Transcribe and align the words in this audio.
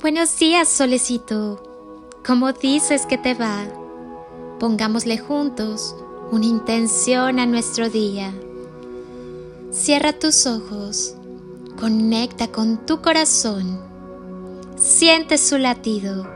Buenos 0.00 0.38
días, 0.38 0.66
solecito. 0.66 1.62
¿Cómo 2.26 2.54
dices 2.54 3.04
que 3.04 3.18
te 3.18 3.34
va? 3.34 3.66
Pongámosle 4.58 5.18
juntos 5.18 5.94
una 6.30 6.46
intención 6.46 7.38
a 7.38 7.44
nuestro 7.44 7.90
día. 7.90 8.32
Cierra 9.70 10.14
tus 10.14 10.46
ojos, 10.46 11.16
conecta 11.78 12.48
con 12.48 12.86
tu 12.86 13.02
corazón, 13.02 13.78
siente 14.74 15.36
su 15.36 15.58
latido. 15.58 16.26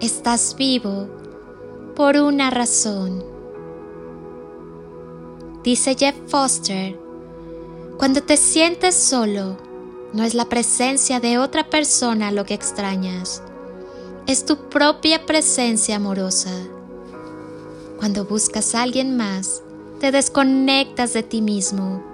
Estás 0.00 0.54
vivo 0.56 1.08
por 1.96 2.16
una 2.16 2.48
razón. 2.48 3.24
Dice 5.64 5.96
Jeff 5.98 6.14
Foster, 6.28 6.96
cuando 7.98 8.22
te 8.22 8.36
sientes 8.36 8.94
solo, 8.94 9.56
no 10.12 10.24
es 10.24 10.34
la 10.34 10.46
presencia 10.46 11.20
de 11.20 11.38
otra 11.38 11.68
persona 11.68 12.32
lo 12.32 12.44
que 12.44 12.54
extrañas, 12.54 13.42
es 14.26 14.44
tu 14.44 14.68
propia 14.68 15.26
presencia 15.26 15.96
amorosa. 15.96 16.52
Cuando 17.98 18.24
buscas 18.24 18.74
a 18.74 18.82
alguien 18.82 19.16
más, 19.16 19.62
te 20.00 20.12
desconectas 20.12 21.12
de 21.12 21.22
ti 21.22 21.42
mismo 21.42 22.04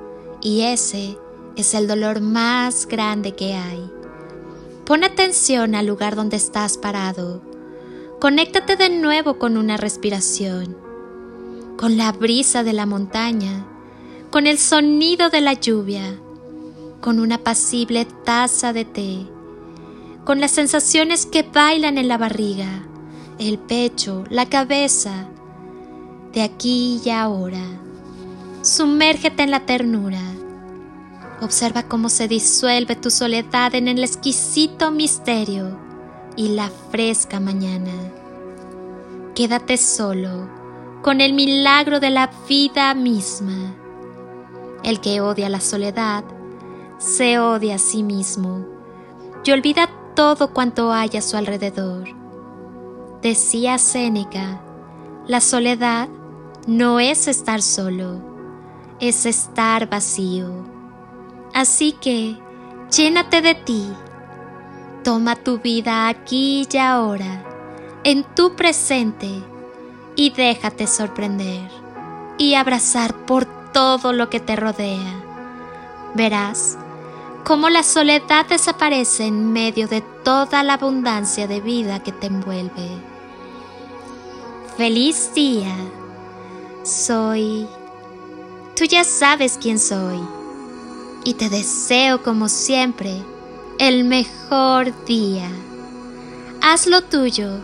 y 0.40 0.62
ese 0.62 1.18
es 1.56 1.74
el 1.74 1.86
dolor 1.86 2.20
más 2.20 2.86
grande 2.86 3.34
que 3.34 3.54
hay. 3.54 3.90
Pon 4.84 5.04
atención 5.04 5.74
al 5.74 5.86
lugar 5.86 6.16
donde 6.16 6.36
estás 6.36 6.78
parado. 6.78 7.42
Conéctate 8.20 8.76
de 8.76 8.90
nuevo 8.90 9.38
con 9.38 9.56
una 9.56 9.76
respiración, 9.76 10.76
con 11.76 11.96
la 11.96 12.12
brisa 12.12 12.62
de 12.62 12.72
la 12.72 12.86
montaña, 12.86 13.66
con 14.30 14.46
el 14.46 14.58
sonido 14.58 15.30
de 15.30 15.40
la 15.40 15.54
lluvia, 15.54 16.18
con 17.04 17.20
una 17.20 17.34
apacible 17.34 18.06
taza 18.24 18.72
de 18.72 18.86
té 18.86 19.26
con 20.24 20.40
las 20.40 20.52
sensaciones 20.52 21.26
que 21.26 21.42
bailan 21.42 21.98
en 21.98 22.08
la 22.08 22.16
barriga, 22.16 22.86
el 23.38 23.58
pecho, 23.58 24.24
la 24.30 24.48
cabeza, 24.48 25.28
de 26.32 26.40
aquí 26.40 27.02
y 27.04 27.10
ahora. 27.10 27.62
Sumérgete 28.62 29.42
en 29.42 29.50
la 29.50 29.66
ternura. 29.66 30.22
Observa 31.42 31.82
cómo 31.82 32.08
se 32.08 32.26
disuelve 32.26 32.96
tu 32.96 33.10
soledad 33.10 33.74
en 33.74 33.88
el 33.88 34.02
exquisito 34.02 34.90
misterio 34.90 35.78
y 36.36 36.48
la 36.48 36.70
fresca 36.90 37.38
mañana. 37.38 37.92
Quédate 39.34 39.76
solo 39.76 40.48
con 41.02 41.20
el 41.20 41.34
milagro 41.34 42.00
de 42.00 42.08
la 42.08 42.30
vida 42.48 42.94
misma. 42.94 43.74
El 44.82 45.00
que 45.00 45.20
odia 45.20 45.50
la 45.50 45.60
soledad 45.60 46.24
se 46.98 47.38
odia 47.38 47.76
a 47.76 47.78
sí 47.78 48.02
mismo 48.02 48.64
y 49.44 49.50
olvida 49.50 49.88
todo 50.14 50.52
cuanto 50.52 50.92
hay 50.92 51.10
a 51.16 51.22
su 51.22 51.36
alrededor. 51.36 52.08
Decía 53.22 53.78
Séneca, 53.78 54.60
la 55.26 55.40
soledad 55.40 56.08
no 56.66 57.00
es 57.00 57.28
estar 57.28 57.62
solo, 57.62 58.20
es 59.00 59.26
estar 59.26 59.88
vacío. 59.88 60.64
Así 61.52 61.92
que, 61.92 62.38
llénate 62.90 63.42
de 63.42 63.54
ti, 63.54 63.86
toma 65.02 65.36
tu 65.36 65.58
vida 65.58 66.08
aquí 66.08 66.66
y 66.70 66.76
ahora, 66.76 67.44
en 68.02 68.24
tu 68.34 68.56
presente, 68.56 69.42
y 70.16 70.30
déjate 70.30 70.86
sorprender 70.86 71.70
y 72.38 72.54
abrazar 72.54 73.26
por 73.26 73.46
todo 73.72 74.12
lo 74.12 74.30
que 74.30 74.40
te 74.40 74.56
rodea. 74.56 75.22
Verás 76.14 76.78
cómo 77.44 77.68
la 77.68 77.82
soledad 77.82 78.46
desaparece 78.46 79.26
en 79.26 79.52
medio 79.52 79.86
de 79.86 80.00
toda 80.00 80.62
la 80.62 80.74
abundancia 80.74 81.46
de 81.46 81.60
vida 81.60 82.02
que 82.02 82.10
te 82.10 82.26
envuelve. 82.26 82.88
Feliz 84.76 85.32
día. 85.34 85.74
Soy... 86.82 87.68
Tú 88.74 88.84
ya 88.84 89.04
sabes 89.04 89.58
quién 89.60 89.78
soy. 89.78 90.18
Y 91.24 91.34
te 91.34 91.48
deseo 91.50 92.22
como 92.22 92.48
siempre 92.48 93.22
el 93.78 94.04
mejor 94.04 95.04
día. 95.04 95.48
Hazlo 96.62 97.02
tuyo. 97.02 97.60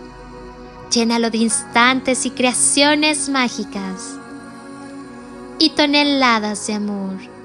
Llénalo 0.93 1.31
de 1.31 1.39
instantes 1.39 2.27
y 2.27 2.31
creaciones 2.31 3.29
mágicas 3.29 4.19
y 5.59 5.71
toneladas 5.71 6.67
de 6.67 6.75
amor 6.75 7.40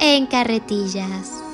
en 0.00 0.26
carretillas. 0.26 1.49